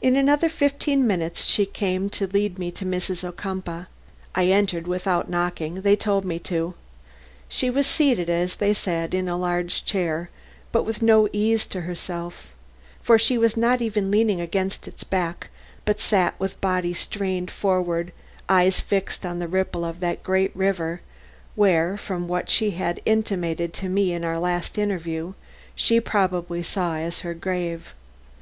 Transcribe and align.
In 0.00 0.16
another 0.16 0.48
fifteen 0.48 1.06
minutes 1.06 1.44
she 1.44 1.66
came 1.66 2.08
to 2.08 2.26
lead 2.26 2.58
me 2.58 2.70
to 2.70 2.86
Mrs. 2.86 3.22
Ocumpaugh. 3.24 3.88
I 4.34 4.46
entered 4.46 4.86
without 4.86 5.28
knocking; 5.28 5.82
they 5.82 5.96
told 5.96 6.24
me 6.24 6.38
to. 6.38 6.72
She 7.46 7.68
was 7.68 7.86
seated, 7.86 8.30
as 8.30 8.56
they 8.56 8.72
said, 8.72 9.12
in 9.12 9.28
a 9.28 9.36
large 9.36 9.84
chair, 9.84 10.30
but 10.72 10.84
with 10.84 11.02
no 11.02 11.28
ease 11.30 11.66
to 11.66 11.82
herself; 11.82 12.54
for 13.02 13.18
she 13.18 13.36
was 13.36 13.54
not 13.54 13.82
even 13.82 14.10
leaning 14.10 14.40
against 14.40 14.88
its 14.88 15.04
back, 15.04 15.48
but 15.84 16.00
sat 16.00 16.34
with 16.40 16.58
body 16.62 16.94
strained 16.94 17.50
forward 17.50 18.12
and 18.48 18.58
eyes 18.60 18.80
fixed 18.80 19.26
on 19.26 19.40
the 19.40 19.46
ripple 19.46 19.84
of 19.84 20.00
the 20.00 20.16
great 20.22 20.56
river 20.56 21.02
where, 21.54 21.98
from 21.98 22.28
what 22.28 22.48
she 22.48 22.70
had 22.70 23.02
intimated 23.04 23.74
to 23.74 23.90
me 23.90 24.14
in 24.14 24.24
our 24.24 24.38
last 24.38 24.78
interview, 24.78 25.34
she 25.74 26.00
probably 26.00 26.62
saw 26.62 26.94
her 27.20 27.34
grave. 27.34 27.92